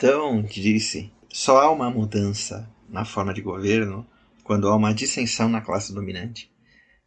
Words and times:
Platão 0.00 0.40
disse: 0.40 1.12
só 1.28 1.58
há 1.58 1.70
uma 1.70 1.90
mudança 1.90 2.66
na 2.88 3.04
forma 3.04 3.34
de 3.34 3.42
governo 3.42 4.06
quando 4.42 4.66
há 4.66 4.74
uma 4.74 4.94
dissensão 4.94 5.46
na 5.46 5.60
classe 5.60 5.92
dominante. 5.92 6.50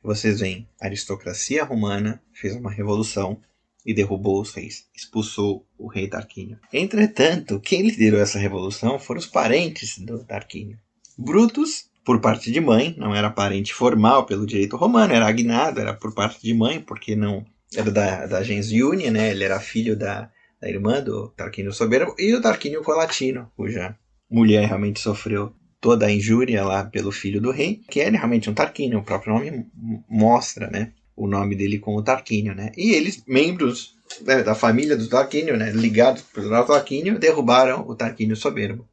Vocês 0.03 0.41
veem, 0.41 0.69
a 0.79 0.85
aristocracia 0.85 1.63
romana 1.63 2.21
fez 2.31 2.55
uma 2.55 2.69
revolução 2.69 3.41
e 3.83 3.95
derrubou 3.95 4.39
os 4.39 4.53
reis, 4.53 4.85
expulsou 4.95 5.65
o 5.75 5.87
rei 5.87 6.07
Tarquínio. 6.07 6.59
Entretanto, 6.71 7.59
quem 7.59 7.81
liderou 7.81 8.19
essa 8.19 8.37
revolução 8.37 8.99
foram 8.99 9.19
os 9.19 9.25
parentes 9.25 9.97
do 9.97 10.23
Tarquínio. 10.23 10.77
Brutus, 11.17 11.89
por 12.05 12.21
parte 12.21 12.51
de 12.51 12.61
mãe, 12.61 12.93
não 12.95 13.15
era 13.15 13.31
parente 13.31 13.73
formal 13.73 14.27
pelo 14.27 14.45
direito 14.45 14.77
romano, 14.77 15.13
era 15.13 15.27
agnado, 15.27 15.81
era 15.81 15.95
por 15.95 16.13
parte 16.13 16.43
de 16.43 16.53
mãe, 16.53 16.79
porque 16.79 17.15
não 17.15 17.43
era 17.75 17.89
da, 17.89 18.27
da 18.27 18.43
gens 18.43 18.71
Iunia, 18.71 19.09
né? 19.09 19.31
Ele 19.31 19.43
era 19.43 19.59
filho 19.59 19.97
da, 19.97 20.29
da 20.63 20.69
irmã 20.69 21.01
do 21.01 21.27
Tarquínio 21.29 21.73
Soberbo 21.73 22.15
e 22.17 22.33
o 22.33 22.41
Tarquínio 22.41 22.81
Colatino, 22.81 23.51
cuja 23.55 23.95
mulher 24.31 24.65
realmente 24.65 25.01
sofreu 25.01 25.53
toda 25.81 26.05
a 26.05 26.11
injúria 26.11 26.63
lá 26.63 26.85
pelo 26.85 27.11
filho 27.11 27.41
do 27.41 27.51
rei, 27.51 27.81
que 27.89 27.99
é 27.99 28.09
realmente 28.09 28.49
um 28.49 28.53
Tarquínio, 28.53 28.99
o 28.99 29.03
próprio 29.03 29.33
nome 29.33 29.65
mostra, 30.09 30.69
né? 30.69 30.93
O 31.15 31.27
nome 31.27 31.53
dele 31.55 31.79
como 31.79 32.01
Tarquínio, 32.01 32.55
né? 32.55 32.71
E 32.77 32.93
eles, 32.93 33.21
membros 33.27 33.95
né, 34.21 34.41
da 34.41 34.55
família 34.55 34.95
do 34.95 35.09
Tarquínio, 35.09 35.57
né, 35.57 35.69
ligados 35.71 36.21
pelo 36.21 36.49
Tarquínio, 36.63 37.19
derrubaram 37.19 37.85
o 37.85 37.93
Tarquínio 37.93 38.35
Soberbo. 38.35 38.87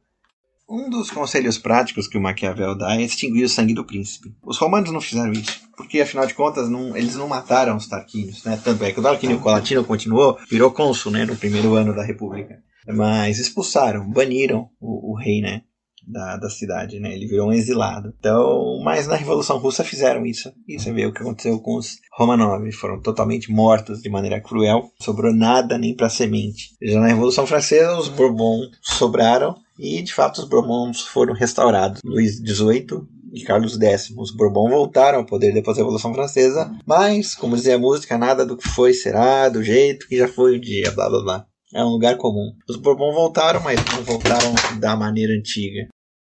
Um 0.71 0.89
dos 0.89 1.11
conselhos 1.11 1.57
práticos 1.57 2.07
que 2.07 2.17
o 2.17 2.21
Maquiavel 2.21 2.77
dá 2.77 2.95
é 2.95 3.01
extinguir 3.01 3.43
o 3.43 3.49
sangue 3.49 3.73
do 3.73 3.83
príncipe. 3.83 4.33
Os 4.41 4.57
romanos 4.57 4.89
não 4.89 5.01
fizeram 5.01 5.33
isso, 5.33 5.59
porque 5.75 5.99
afinal 5.99 6.25
de 6.25 6.33
contas 6.33 6.69
não, 6.69 6.95
eles 6.95 7.17
não 7.17 7.27
mataram 7.27 7.75
os 7.75 7.87
Tarquínios, 7.87 8.45
né? 8.45 8.57
Tanto 8.63 8.81
é 8.85 8.91
que 8.93 8.99
o 9.01 9.03
Tarquínio 9.03 9.41
Colatino 9.41 9.83
continuou, 9.83 10.39
virou 10.49 10.71
cônsul, 10.71 11.11
né, 11.11 11.25
no 11.25 11.35
primeiro 11.35 11.75
ano 11.75 11.93
da 11.93 12.05
República. 12.05 12.63
Mas 12.87 13.37
expulsaram, 13.37 14.09
baniram 14.09 14.69
o, 14.79 15.11
o 15.11 15.15
rei, 15.17 15.41
né? 15.41 15.63
Da, 16.07 16.37
da, 16.37 16.49
cidade, 16.49 16.99
né? 16.99 17.13
Ele 17.13 17.27
virou 17.27 17.49
um 17.49 17.53
exilado. 17.53 18.13
Então, 18.17 18.81
mas 18.83 19.07
na 19.07 19.15
Revolução 19.15 19.57
Russa 19.59 19.83
fizeram 19.83 20.25
isso. 20.25 20.51
E 20.67 20.79
você 20.79 20.91
vê 20.91 21.05
o 21.05 21.13
que 21.13 21.21
aconteceu 21.21 21.59
com 21.59 21.75
os 21.75 21.97
Romanov. 22.17 22.71
Foram 22.71 22.99
totalmente 22.99 23.51
mortos 23.51 24.01
de 24.01 24.09
maneira 24.09 24.41
cruel. 24.41 24.89
Sobrou 24.99 25.31
nada 25.31 25.77
nem 25.77 25.95
para 25.95 26.09
semente. 26.09 26.75
Já 26.81 26.99
na 26.99 27.07
Revolução 27.07 27.45
Francesa, 27.45 27.95
os 27.97 28.09
Bourbons 28.09 28.71
sobraram 28.81 29.55
e, 29.81 30.01
de 30.03 30.13
fato, 30.13 30.37
os 30.37 30.47
Bourbons 30.47 31.01
foram 31.01 31.33
restaurados. 31.33 32.01
Luís 32.05 32.35
XVIII 32.35 33.01
e 33.33 33.41
Carlos 33.41 33.79
X. 33.81 34.13
Os 34.15 34.29
Bourbons 34.29 34.69
voltaram 34.69 35.19
ao 35.19 35.25
poder 35.25 35.51
depois 35.51 35.75
da 35.75 35.81
Revolução 35.81 36.13
Francesa, 36.13 36.71
mas, 36.85 37.33
como 37.33 37.55
dizia 37.55 37.75
a 37.75 37.79
música, 37.79 38.15
nada 38.15 38.45
do 38.45 38.55
que 38.55 38.67
foi 38.67 38.93
será 38.93 39.49
do 39.49 39.63
jeito 39.63 40.07
que 40.07 40.17
já 40.17 40.27
foi 40.27 40.57
o 40.57 40.61
dia, 40.61 40.91
blá 40.91 41.09
blá 41.09 41.23
blá. 41.23 41.45
É 41.73 41.83
um 41.83 41.89
lugar 41.89 42.15
comum. 42.17 42.53
Os 42.69 42.75
Bourbon 42.75 43.11
voltaram, 43.11 43.61
mas 43.63 43.79
não 43.85 44.03
voltaram 44.03 44.53
da 44.79 44.95
maneira 44.95 45.33
antiga. 45.33 45.87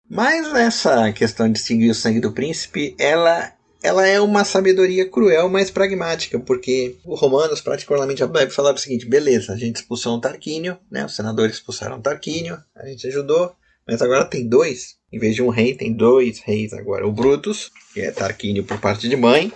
Mas 0.09 0.53
essa 0.53 1.11
questão 1.11 1.52
de 1.52 1.59
seguir 1.59 1.89
o 1.89 1.95
sangue 1.95 2.19
do 2.19 2.31
príncipe, 2.31 2.95
ela, 2.99 3.52
ela 3.81 4.07
é 4.07 4.19
uma 4.19 4.43
sabedoria 4.43 5.09
cruel, 5.09 5.49
mas 5.49 5.71
pragmática, 5.71 6.39
porque 6.39 6.97
os 7.05 7.19
romanos, 7.19 7.61
particularmente 7.61 8.21
falaram 8.51 8.75
o 8.75 8.79
seguinte: 8.79 9.07
beleza, 9.07 9.53
a 9.53 9.57
gente 9.57 9.77
expulsou 9.77 10.15
um 10.15 10.19
Tarquínio, 10.19 10.77
né? 10.89 11.05
Os 11.05 11.15
senadores 11.15 11.55
expulsaram 11.55 11.97
um 11.97 12.01
Tarquínio, 12.01 12.57
a 12.75 12.85
gente 12.85 13.07
ajudou, 13.07 13.53
mas 13.88 14.01
agora 14.01 14.25
tem 14.25 14.47
dois. 14.47 14.95
Em 15.11 15.19
vez 15.19 15.35
de 15.35 15.41
um 15.41 15.49
rei, 15.49 15.75
tem 15.75 15.91
dois 15.91 16.39
reis 16.39 16.73
agora. 16.73 17.05
O 17.05 17.11
Brutus, 17.11 17.71
que 17.93 18.01
é 18.01 18.11
Tarquínio 18.11 18.63
por 18.63 18.79
parte 18.79 19.09
de 19.09 19.15
mãe, 19.15 19.51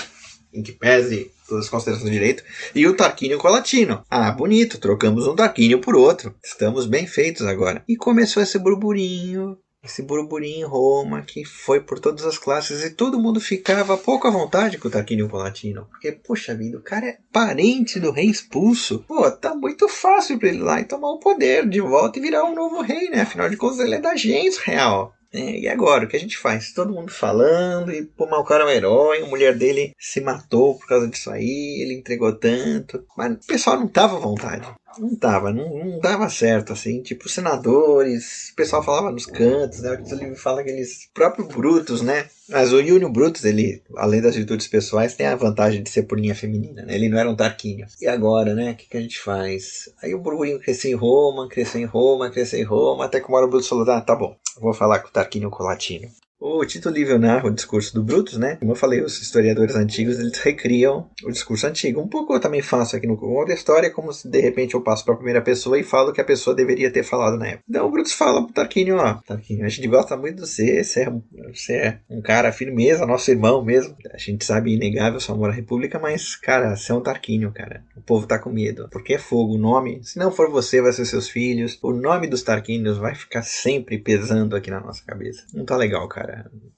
em 0.53 0.63
que 0.63 0.71
pese 0.71 1.31
todas 1.47 1.65
as 1.65 1.69
considerações 1.69 2.09
do 2.09 2.13
direito, 2.13 2.43
e 2.73 2.87
o 2.87 2.95
Tarquínio 2.95 3.37
Colatino. 3.37 4.03
Ah, 4.09 4.31
bonito, 4.31 4.79
trocamos 4.79 5.27
um 5.27 5.35
Tarquínio 5.35 5.79
por 5.79 5.95
outro. 5.95 6.35
Estamos 6.43 6.87
bem 6.87 7.05
feitos 7.05 7.45
agora. 7.45 7.83
E 7.87 7.95
começou 7.95 8.41
esse 8.41 8.57
burburinho, 8.57 9.57
esse 9.85 10.01
burburinho 10.01 10.65
em 10.65 10.69
Roma, 10.69 11.21
que 11.21 11.45
foi 11.45 11.79
por 11.79 11.99
todas 11.99 12.25
as 12.25 12.37
classes, 12.37 12.83
e 12.83 12.89
todo 12.89 13.19
mundo 13.19 13.39
ficava 13.39 13.97
pouco 13.97 14.27
à 14.27 14.31
vontade 14.31 14.77
com 14.77 14.87
o 14.87 14.91
Tarquínio 14.91 15.29
Colatino. 15.29 15.87
Porque, 15.91 16.11
poxa 16.11 16.55
vida, 16.55 16.77
o 16.77 16.81
cara 16.81 17.07
é 17.07 17.17
parente 17.31 17.99
do 17.99 18.11
rei 18.11 18.25
expulso. 18.25 19.03
Pô, 19.07 19.29
tá 19.31 19.55
muito 19.55 19.87
fácil 19.87 20.39
para 20.39 20.49
ele 20.49 20.57
ir 20.57 20.63
lá 20.63 20.81
e 20.81 20.85
tomar 20.85 21.11
o 21.11 21.19
poder 21.19 21.67
de 21.67 21.79
volta 21.79 22.19
e 22.19 22.21
virar 22.21 22.43
um 22.45 22.55
novo 22.55 22.81
rei, 22.81 23.09
né? 23.09 23.21
Afinal 23.21 23.49
de 23.49 23.57
contas, 23.57 23.79
ele 23.79 23.95
é 23.95 23.99
da 23.99 24.15
gens 24.15 24.57
real. 24.57 25.13
É, 25.35 25.59
e 25.59 25.67
agora, 25.67 26.05
o 26.05 26.07
que 26.07 26.15
a 26.15 26.19
gente 26.19 26.37
faz? 26.37 26.71
Todo 26.71 26.93
mundo 26.93 27.11
falando, 27.11 27.91
e 27.91 28.03
pô, 28.03 28.25
mas 28.25 28.39
o 28.39 28.45
cara 28.45 28.63
é 28.63 28.67
um 28.67 28.69
herói, 28.69 29.21
a 29.21 29.27
mulher 29.27 29.53
dele 29.53 29.91
se 29.99 30.21
matou 30.21 30.79
por 30.79 30.87
causa 30.87 31.09
disso 31.09 31.29
aí, 31.29 31.81
ele 31.81 31.93
entregou 31.93 32.31
tanto. 32.33 33.05
Mas 33.17 33.33
o 33.33 33.47
pessoal 33.47 33.77
não 33.77 33.87
tava 33.87 34.15
à 34.15 34.19
vontade. 34.19 34.65
Não 34.99 35.15
tava, 35.15 35.51
não, 35.51 35.85
não 35.85 35.99
dava 35.99 36.29
certo, 36.29 36.73
assim. 36.73 37.01
Tipo, 37.01 37.27
senadores, 37.27 38.49
o 38.51 38.55
pessoal 38.55 38.83
falava 38.83 39.11
nos 39.11 39.25
cantos, 39.25 39.81
né? 39.81 39.91
O 39.91 40.15
livro 40.15 40.35
fala 40.35 40.61
aqueles 40.61 41.09
próprios 41.13 41.47
Brutos, 41.47 42.01
né? 42.01 42.27
Mas 42.47 42.71
o 42.71 42.83
Júnior 42.83 43.11
Brutus, 43.11 43.43
ele, 43.43 43.81
além 43.95 44.21
das 44.21 44.35
virtudes 44.35 44.67
pessoais, 44.67 45.15
tem 45.15 45.25
a 45.25 45.35
vantagem 45.35 45.81
de 45.81 45.89
ser 45.89 46.03
por 46.03 46.19
linha 46.19 46.35
feminina, 46.35 46.83
né? 46.83 46.95
Ele 46.95 47.09
não 47.09 47.17
era 47.17 47.29
um 47.29 47.35
Tarquínio. 47.35 47.87
E 47.99 48.07
agora, 48.07 48.53
né? 48.53 48.71
O 48.71 48.75
que, 48.75 48.87
que 48.87 48.97
a 48.97 49.01
gente 49.01 49.19
faz? 49.19 49.89
Aí 50.01 50.13
o 50.13 50.19
burburinho 50.19 50.59
cresceu 50.59 50.91
em 50.91 50.95
Roma, 50.95 51.47
cresceu 51.49 51.81
em 51.81 51.85
Roma, 51.85 52.29
cresceu 52.29 52.59
em 52.59 52.63
Roma, 52.63 53.05
até 53.05 53.19
que 53.19 53.27
uma 53.27 53.37
hora 53.37 53.47
o 53.47 53.49
Brutus 53.49 53.67
falou, 53.67 53.89
ah, 53.89 54.01
tá 54.01 54.15
bom, 54.15 54.35
vou 54.59 54.73
falar 54.73 54.99
com 54.99 55.07
o 55.07 55.11
Tarquínio 55.11 55.49
Colatino. 55.49 56.07
O 56.47 56.63
Tito 56.65 56.89
Livio 56.89 57.17
narra 57.17 57.47
o 57.47 57.51
discurso 57.51 57.93
do 57.95 58.03
Brutus, 58.03 58.37
né? 58.37 58.57
Como 58.57 58.73
eu 58.73 58.75
falei, 58.75 59.01
os 59.01 59.19
historiadores 59.19 59.75
antigos 59.75 60.19
eles 60.19 60.37
recriam 60.37 61.09
o 61.23 61.31
discurso 61.31 61.65
antigo. 61.65 62.01
Um 62.01 62.07
pouco 62.07 62.33
eu 62.33 62.39
também 62.39 62.61
faço 62.61 62.95
aqui 62.95 63.07
no 63.07 63.17
conto 63.17 63.47
da 63.47 63.53
história, 63.53 63.89
como 63.89 64.13
se 64.13 64.29
de 64.29 64.41
repente 64.41 64.75
eu 64.75 64.81
passo 64.81 65.03
para 65.05 65.13
a 65.13 65.17
primeira 65.17 65.41
pessoa 65.41 65.79
e 65.79 65.83
falo 65.83 66.09
o 66.09 66.13
que 66.13 66.21
a 66.21 66.25
pessoa 66.25 66.55
deveria 66.55 66.91
ter 66.91 67.03
falado 67.03 67.37
na 67.37 67.47
época. 67.47 67.63
Então 67.67 67.87
o 67.87 67.91
Brutus 67.91 68.11
fala 68.11 68.43
pro 68.43 68.53
Tarquínio, 68.53 68.97
ó, 68.97 69.15
Tarquínio, 69.25 69.65
a 69.65 69.69
gente 69.69 69.87
gosta 69.87 70.17
muito 70.17 70.35
de 70.35 70.47
você, 70.47 70.83
você 70.83 71.03
é, 71.03 71.13
você 71.53 71.73
é 71.73 71.99
um 72.09 72.21
cara 72.21 72.51
firmeza, 72.51 73.05
nosso 73.05 73.31
irmão 73.31 73.63
mesmo. 73.63 73.95
A 74.13 74.17
gente 74.17 74.43
sabe 74.43 74.75
inegável 74.75 75.19
seu 75.19 75.35
amor 75.35 75.49
à 75.49 75.53
República, 75.53 75.97
mas, 75.97 76.35
cara, 76.35 76.75
você 76.75 76.91
é 76.91 76.95
um 76.95 77.01
Tarquínio, 77.01 77.51
cara. 77.53 77.83
O 77.95 78.01
povo 78.01 78.27
tá 78.27 78.37
com 78.37 78.49
medo. 78.49 78.87
Porque 78.91 79.13
é 79.13 79.17
fogo, 79.17 79.55
o 79.55 79.57
nome, 79.57 80.01
se 80.03 80.19
não 80.19 80.31
for 80.31 80.51
você, 80.51 80.81
vai 80.81 80.91
ser 80.91 81.05
seus 81.05 81.29
filhos. 81.29 81.79
O 81.81 81.93
nome 81.93 82.27
dos 82.27 82.43
Tarquínios 82.43 82.97
vai 82.97 83.15
ficar 83.15 83.41
sempre 83.41 83.97
pesando 83.97 84.55
aqui 84.55 84.69
na 84.69 84.81
nossa 84.81 85.03
cabeça. 85.05 85.43
Não 85.53 85.65
tá 85.65 85.77
legal, 85.77 86.07
cara 86.07 86.34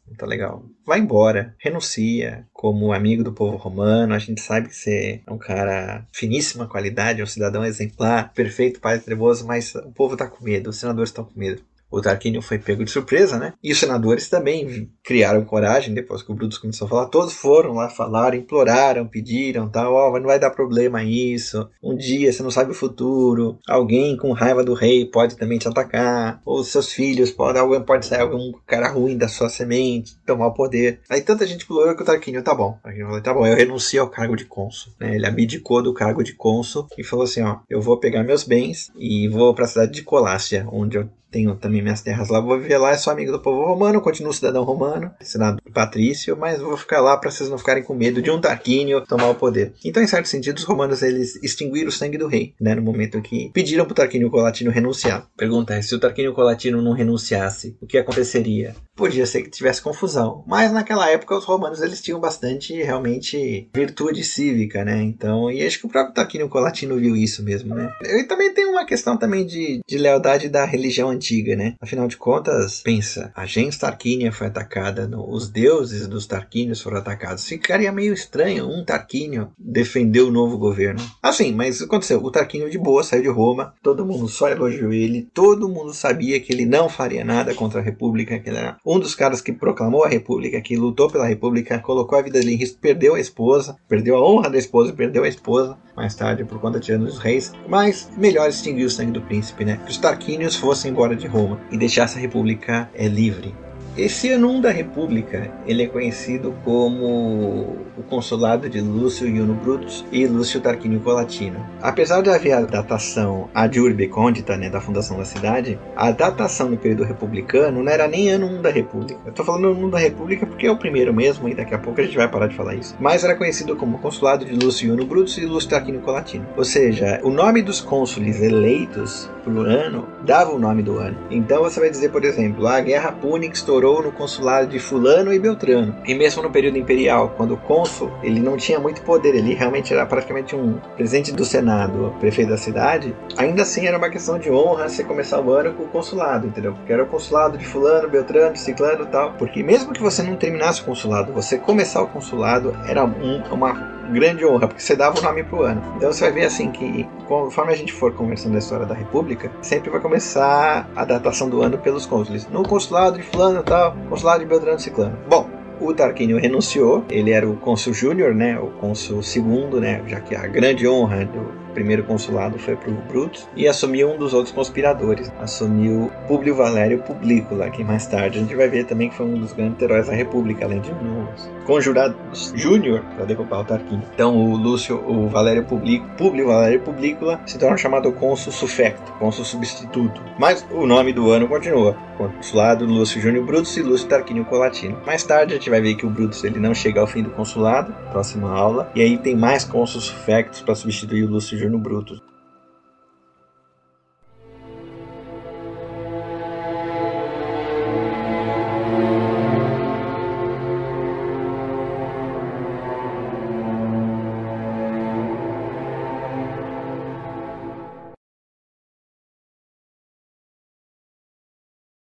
Não 0.08 0.16
tá 0.16 0.26
legal. 0.26 0.66
Vai 0.86 1.00
embora, 1.00 1.56
renuncia. 1.60 2.48
Como 2.54 2.94
amigo 2.94 3.24
do 3.24 3.34
povo 3.34 3.58
romano, 3.58 4.14
a 4.14 4.20
gente 4.20 4.42
sabe 4.42 4.70
que 4.70 4.76
você 4.76 5.22
é 5.26 5.32
um 5.32 5.38
cara 5.38 6.06
finíssima 6.14 6.68
qualidade, 6.68 7.24
um 7.24 7.28
cidadão 7.28 7.66
exemplar, 7.66 8.34
perfeito, 8.34 8.80
pai 8.80 9.00
trevoso, 9.00 9.46
mas 9.46 9.74
o 9.76 9.92
povo 9.92 10.18
tá 10.18 10.28
com 10.28 10.44
medo, 10.44 10.70
os 10.70 10.78
senadores 10.78 11.10
estão 11.10 11.26
com 11.26 11.40
medo 11.40 11.62
o 11.90 12.02
Tarquínio 12.02 12.42
foi 12.42 12.60
pego 12.60 12.84
de 12.84 12.92
surpresa, 12.92 13.38
né? 13.38 13.54
E 13.64 13.72
os 13.72 13.80
senadores 13.80 14.30
também 14.30 14.90
criaram 15.04 15.44
coragem, 15.46 15.94
depois 15.94 16.22
que 16.22 16.32
o 16.32 16.36
Brutus 16.36 16.58
começou 16.58 16.86
a 16.86 16.90
falar, 16.90 17.06
todos 17.08 17.34
foram 17.34 17.74
lá, 17.74 17.90
falaram, 17.90 18.38
imploraram, 18.38 19.08
pediram, 19.08 19.70
tal, 19.70 19.94
ó, 19.94 20.12
oh, 20.12 20.20
não 20.20 20.28
vai 20.28 20.40
dar 20.40 20.52
problema 20.52 21.04
isso, 21.04 21.70
um 21.82 21.96
dia 21.96 22.32
você 22.32 22.44
não 22.44 22.52
sabe 22.52 22.72
o 22.72 22.76
futuro, 22.76 23.58
alguém 23.68 24.18
com 24.18 24.32
raiva 24.32 24.64
do 24.64 24.74
rei 24.74 25.06
pode 25.06 25.38
também 25.38 25.58
te 25.58 25.68
atacar, 25.68 26.42
ou 26.46 26.64
seus 26.64 26.92
filhos, 26.92 27.32
pode, 27.32 27.58
alguém 27.58 27.82
pode 27.82 28.06
sair 28.06 28.22
algum 28.22 28.52
cara 28.66 28.90
ruim 28.90 29.18
da 29.18 29.28
sua 29.28 29.50
semente, 29.50 30.18
tomar 30.26 30.48
o 30.48 30.54
poder. 30.54 31.00
Aí 31.10 31.22
tanta 31.22 31.48
gente 31.48 31.64
implorou 31.64 31.96
que 31.96 32.02
o 32.02 32.06
Tarquínio, 32.06 32.44
tá 32.44 32.54
bom, 32.54 32.78
Tarquínio 32.84 33.08
falou, 33.08 33.22
tá 33.22 33.34
bom, 33.34 33.48
eu 33.48 33.56
renuncio 33.56 34.02
ao 34.02 34.10
cargo 34.10 34.36
de 34.36 34.46
cônsul, 34.46 34.94
né? 35.00 35.16
Ele 35.16 35.26
abdicou 35.26 35.82
do 35.82 35.94
cargo 35.94 36.24
de 36.24 36.34
cônsul 36.34 36.88
e 36.98 37.04
falou 37.04 37.26
assim, 37.26 37.42
ó, 37.42 37.60
eu 37.70 37.82
vou 37.82 37.98
pegar 37.98 38.24
meus 38.24 38.44
bens 38.44 38.92
e 38.96 39.28
vou 39.28 39.54
para 39.54 39.66
a 39.66 39.68
cidade 39.68 39.92
de 39.92 40.04
Colácia, 40.04 40.68
onde 40.72 40.98
eu 40.98 41.10
tenho 41.32 41.56
também 41.56 41.82
minhas 41.82 42.02
terras 42.02 42.30
lá, 42.30 42.40
vou 42.40 42.60
viver 42.60 42.78
lá, 42.78 42.92
é 42.92 42.98
só 42.98 43.12
amigo 43.12 43.32
do 43.32 43.40
povo 43.40 43.66
romano, 43.66 44.02
continuo 44.02 44.34
cidadão 44.34 44.64
romano, 44.64 45.12
senado 45.22 45.62
patrício, 45.74 46.38
mas 46.38 46.60
vou 46.60 46.78
ficar 46.78 47.02
lá 47.02 47.18
para 47.18 47.30
vocês 47.30 47.50
não 47.50 47.58
ficarem 47.58 47.84
com 47.84 47.94
medo 47.94 48.22
de 48.22 48.32
um 48.32 48.40
Tarquínio 48.40 49.06
tomar 49.06 49.30
o 49.30 49.36
poder. 49.36 49.74
Então, 49.84 50.02
em 50.02 50.08
certo 50.08 50.28
sentido, 50.28 50.58
os 50.58 50.64
romanos 50.64 51.02
eles 51.02 51.36
extinguiram 51.44 51.90
o 51.90 51.92
sangue 51.92 52.18
do 52.18 52.28
rei, 52.28 52.54
né, 52.60 52.76
no 52.76 52.82
momento 52.82 53.22
que 53.22 53.52
pediram 53.54 53.86
para 53.86 53.92
o 53.92 53.96
Tarquínio 53.96 54.30
Colatino 54.30 54.72
renunciar. 54.72 55.28
Pergunta 55.36 55.74
é, 55.74 55.82
se 55.82 55.94
o 55.94 56.00
Tarquínio 56.00 56.34
Colatino 56.34 56.82
não 56.82 56.94
renunciasse, 56.94 57.78
o 57.82 57.86
que 57.86 57.98
aconteceria? 57.98 58.76
Podia 58.96 59.26
ser 59.26 59.44
que 59.44 59.50
tivesse 59.50 59.82
confusão, 59.82 60.44
mas 60.48 60.72
naquela 60.72 61.10
época 61.10 61.38
os 61.38 61.46
romanos 61.46 61.82
eles 61.82 62.02
tinham 62.02 62.20
bastante, 62.20 62.74
realmente, 62.74 63.70
virtude 63.74 64.24
cívica, 64.24 64.84
né, 64.84 65.02
então, 65.04 65.52
e 65.52 65.66
acho 65.66 65.80
que 65.80 65.86
o 65.86 65.90
próprio 65.90 66.14
Tarquínio 66.14 66.50
Colatino 66.50 66.98
viu 66.98 67.16
isso 67.16 67.44
mesmo, 67.44 67.76
né. 67.76 67.92
E 68.04 68.24
também 68.24 68.54
tem 68.54 68.66
uma 68.66 68.86
questão 68.86 69.18
também 69.18 69.46
de, 69.46 69.82
de 69.88 69.98
lealdade 69.98 70.50
da 70.50 70.66
religião 70.66 71.17
antiga, 71.18 71.56
né? 71.56 71.76
Afinal 71.82 72.08
de 72.08 72.16
contas, 72.16 72.82
pensa, 72.82 73.32
a 73.36 73.46
gens 73.46 73.78
Tarquínia 73.78 74.32
foi 74.32 74.48
atacada, 74.48 75.10
os 75.18 75.50
deuses 75.50 76.08
dos 76.08 76.26
Tarquínios 76.26 76.82
foram 76.82 76.98
atacados. 76.98 77.46
Ficaria 77.46 77.92
meio 77.92 78.14
estranho 78.14 78.70
um 78.70 78.86
Tarquínio 78.86 79.52
defender 79.58 80.22
o 80.22 80.32
novo 80.32 80.58
governo. 80.58 81.02
Assim, 81.22 81.54
mas 81.54 81.82
aconteceu. 81.82 82.24
O 82.24 82.32
Tarquínio 82.32 82.70
de 82.70 82.78
boa 82.78 83.04
saiu 83.04 83.24
de 83.24 83.30
Roma, 83.30 83.74
todo 83.82 84.06
mundo 84.06 84.28
só 84.28 84.50
elogiou 84.50 84.94
ele, 84.94 85.28
todo 85.34 85.68
mundo 85.68 85.94
sabia 85.94 86.40
que 86.40 86.54
ele 86.54 86.66
não 86.66 86.88
faria 86.88 87.26
nada 87.26 87.54
contra 87.54 87.80
a 87.80 87.84
República, 87.84 88.40
que 88.40 88.50
ele 88.50 88.58
era 88.58 88.78
um 88.86 89.00
dos 89.00 89.16
caras 89.16 89.42
que 89.42 89.52
proclamou 89.52 90.04
a 90.04 90.10
República, 90.10 90.62
que 90.62 90.78
lutou 90.78 91.10
pela 91.10 91.28
República, 91.28 91.80
colocou 91.80 92.18
a 92.18 92.22
vida 92.22 92.40
dele 92.40 92.54
em 92.54 92.58
risco, 92.58 92.80
perdeu 92.80 93.16
a 93.16 93.20
esposa, 93.20 93.76
perdeu 93.88 94.16
a 94.16 94.26
honra 94.26 94.50
da 94.50 94.58
esposa, 94.58 94.94
perdeu 94.94 95.24
a 95.24 95.28
esposa 95.28 95.78
mais 95.98 96.14
tarde 96.14 96.46
por 96.46 96.60
conta 96.60 96.80
de 96.80 96.92
anos 96.92 97.18
reis, 97.18 97.52
mas 97.68 98.08
melhor 98.16 98.48
extinguir 98.48 98.86
o 98.86 98.90
sangue 98.90 99.14
do 99.14 99.22
príncipe, 99.22 99.66
né? 99.66 99.80
Que 99.84 99.92
os 99.92 99.98
Tarquínios 99.98 100.56
fossem 100.56 100.92
embora 100.92 101.07
de 101.16 101.28
Roma 101.28 101.60
e 101.72 101.78
deixasse 101.78 102.18
a 102.18 102.22
República 102.22 102.90
é, 102.94 103.08
livre. 103.08 103.54
Esse 103.98 104.30
ano 104.30 104.62
da 104.62 104.70
República, 104.70 105.52
ele 105.66 105.82
é 105.82 105.88
conhecido 105.88 106.54
como 106.64 107.88
o 107.98 108.04
consulado 108.08 108.70
de 108.70 108.80
Lúcio 108.80 109.28
Iuno 109.28 109.56
Brutus 109.56 110.06
e 110.12 110.28
Lúcio 110.28 110.62
Tarquínio 110.62 111.00
Colatino. 111.00 111.66
Apesar 111.82 112.22
de 112.22 112.30
haver 112.30 112.52
a 112.52 112.62
datação 112.62 113.50
ad 113.56 113.80
urbe 113.80 114.08
condita, 114.08 114.56
né, 114.56 114.70
da 114.70 114.80
fundação 114.80 115.18
da 115.18 115.26
cidade, 115.26 115.80
a 115.96 116.12
datação 116.12 116.70
no 116.70 116.78
período 116.78 117.04
republicano 117.06 117.84
não 117.84 117.92
era 117.92 118.08
nem 118.08 118.30
ano 118.30 118.46
1 118.46 118.62
da 118.62 118.70
República. 118.70 119.20
Eu 119.26 119.34
tô 119.34 119.44
falando 119.44 119.70
ano 119.70 119.88
1 119.88 119.90
da 119.90 119.98
República 119.98 120.46
porque 120.46 120.68
é 120.68 120.72
o 120.72 120.78
primeiro 120.78 121.12
mesmo 121.12 121.50
e 121.50 121.56
daqui 121.56 121.74
a 121.74 121.80
pouco 121.80 122.00
a 122.00 122.04
gente 122.04 122.16
vai 122.16 122.28
parar 122.28 122.46
de 122.46 122.56
falar 122.56 122.76
isso. 122.76 122.96
Mas 123.00 123.24
era 123.24 123.36
conhecido 123.36 123.76
como 123.76 123.98
consulado 123.98 124.46
de 124.46 124.54
Lúcio 124.54 124.90
Iuno 124.90 125.08
Brutus 125.08 125.40
e 125.40 125.46
Lúcio 125.48 125.72
Tarquínio 125.72 126.02
Colatino. 126.02 126.46
Ou 126.56 126.64
seja, 126.64 127.20
o 127.24 127.32
nome 127.32 127.64
dos 127.64 127.82
cônsules 127.82 128.40
eleitos 128.44 129.28
pro 129.44 129.62
ano 129.62 130.08
dava 130.24 130.52
o 130.52 130.60
nome 130.60 130.84
do 130.84 131.00
ano. 131.00 131.18
Então 131.32 131.64
você 131.64 131.80
vai 131.80 131.90
dizer, 131.90 132.10
por 132.10 132.24
exemplo, 132.24 132.68
a 132.68 132.80
Guerra 132.80 133.12
Púnica 133.12 133.56
estourou 133.56 133.87
no 134.02 134.12
consulado 134.12 134.68
de 134.68 134.80
Fulano 134.80 135.34
e 135.34 135.40
Beltrano. 135.40 135.96
E 136.06 136.14
mesmo 136.14 136.44
no 136.44 136.52
período 136.52 136.78
imperial, 136.78 137.34
quando 137.36 137.54
o 137.54 137.58
cônsul 137.58 138.12
ele 138.22 138.40
não 138.40 138.58
tinha 138.58 138.80
muito 138.80 139.02
poder, 139.02 139.36
ele 139.36 139.54
realmente 139.54 139.94
era 139.94 140.06
praticamente 140.06 140.56
um 140.56 140.74
presidente 140.96 141.32
do 141.32 141.46
Senado, 141.46 142.14
prefeito 142.20 142.50
da 142.50 142.58
cidade, 142.58 143.16
ainda 143.38 143.62
assim 143.62 143.86
era 143.88 143.98
uma 143.98 144.10
questão 144.10 144.38
de 144.38 144.52
honra 144.52 144.90
você 144.90 145.04
começar 145.04 145.40
o 145.40 145.52
ano 145.52 145.74
com 145.74 145.84
o 145.84 145.88
consulado, 145.88 146.48
entendeu? 146.48 146.74
Porque 146.74 146.92
era 146.92 147.04
o 147.04 147.08
consulado 147.08 147.58
de 147.58 147.66
Fulano, 147.66 148.10
Beltrano, 148.10 148.56
Ciclano 148.56 149.04
e 149.04 149.08
tal. 149.08 149.34
Porque 149.34 149.64
mesmo 149.64 149.94
que 149.94 150.02
você 150.02 150.22
não 150.22 150.36
terminasse 150.36 150.82
o 150.82 150.86
consulado, 150.86 151.32
você 151.34 151.58
começar 151.58 152.02
o 152.02 152.08
consulado 152.08 152.76
era 152.88 153.04
um, 153.04 153.42
uma 153.52 153.97
grande 154.12 154.46
honra, 154.46 154.68
porque 154.68 154.82
você 154.82 154.96
dava 154.96 155.20
o 155.20 155.22
nome 155.22 155.44
pro 155.44 155.64
ano. 155.64 155.82
Então 155.96 156.12
você 156.12 156.26
vai 156.26 156.34
ver 156.34 156.46
assim 156.46 156.72
que, 156.72 157.08
conforme 157.28 157.74
a 157.74 157.76
gente 157.76 157.94
for 157.94 158.14
conversando 158.14 158.56
a 158.56 158.60
história 158.60 158.86
da 158.86 158.96
República, 158.96 159.52
sempre 159.62 159.90
vai 159.90 160.00
começar 160.00 160.90
a 160.96 161.06
datação 161.06 161.50
do 161.50 161.62
ano 161.62 161.78
pelos 161.78 162.06
cônsules. 162.06 162.48
No 162.50 162.64
consulado 162.64 163.18
de 163.18 163.24
fulano 163.24 163.64
tal, 163.64 163.96
consulado 164.10 164.40
de 164.40 164.46
Beltrano 164.46 164.80
Ciclano. 164.80 165.18
Bom, 165.30 165.50
o 165.80 165.94
Tarquínio 165.94 166.40
renunciou, 166.40 167.04
ele 167.10 167.32
era 167.32 167.48
o 167.48 167.56
cônsul 167.58 167.94
júnior, 167.94 168.34
né, 168.34 168.60
o 168.60 168.68
cônsul 168.68 169.22
segundo, 169.22 169.80
né, 169.80 170.02
já 170.08 170.20
que 170.20 170.36
a 170.36 170.48
grande 170.48 170.88
honra 170.88 171.26
do 171.26 171.67
primeiro 171.78 172.04
consulado 172.06 172.58
foi 172.58 172.76
para 172.76 172.90
o 172.90 172.96
Brutus, 173.08 173.48
e 173.56 173.68
assumiu 173.68 174.10
um 174.10 174.18
dos 174.18 174.34
outros 174.34 174.52
conspiradores, 174.52 175.32
assumiu 175.40 176.12
Públio 176.28 176.56
Valério 176.56 176.98
Publícola, 177.04 177.70
que 177.70 177.84
mais 177.84 178.08
tarde 178.08 178.40
a 178.40 178.42
gente 178.42 178.56
vai 178.56 178.68
ver 178.68 178.86
também 178.86 179.10
que 179.10 179.16
foi 179.16 179.28
um 179.28 179.38
dos 179.38 179.54
grandes 179.54 179.80
heróis 179.80 180.08
da 180.08 180.14
República, 180.14 180.66
além 180.66 180.82
de 180.82 180.92
um 180.92 181.26
dos 181.26 181.48
conjurados 181.66 182.52
júnior 182.56 183.04
para 183.16 183.26
derrubar 183.26 183.60
o 183.60 183.66
Tarquínio. 183.66 184.04
Então 184.12 184.36
o 184.36 184.56
Lúcio, 184.56 184.98
o 185.08 185.28
Valério 185.28 185.66
Publico, 185.66 186.08
Públio 186.18 186.48
Valério 186.48 186.80
Publícola 186.80 187.40
se 187.46 187.60
torna 187.60 187.78
chamado 187.78 188.12
cônsul 188.14 188.52
sufecto, 188.52 189.12
cônsul 189.20 189.46
substituto. 189.46 190.20
Mas 190.40 190.66
o 190.72 190.88
nome 190.88 191.14
do 191.14 191.30
ano 191.30 191.48
continua, 191.48 191.96
consulado 192.18 192.86
Lúcio 192.86 193.22
Júnior 193.22 193.46
Brutus 193.46 193.78
e 193.78 193.84
Lúcio 193.84 194.08
Tarquínio 194.08 194.46
Colatino. 194.46 194.98
Mais 195.06 195.24
tarde 195.24 195.54
a 195.54 195.58
gente 195.58 195.70
vai 195.70 195.82
ver 195.82 195.94
que 195.94 196.08
o 196.08 196.10
Brutus 196.10 196.44
ele 196.44 196.60
não 196.60 196.74
chega 196.74 197.00
ao 197.00 197.06
fim 197.06 197.22
do 197.22 197.30
consulado, 197.30 197.94
próxima 198.12 198.52
aula, 198.52 198.90
e 198.96 199.02
aí 199.02 199.18
tem 199.18 199.36
mais 199.36 199.64
cônsuls 199.64 200.06
sufectos 200.06 200.62
para 200.62 200.74
substituir 200.74 201.24
o 201.24 201.30
Lúcio 201.30 201.58
Júnior 201.58 201.67
no 201.70 201.80
Brutus. 201.80 202.22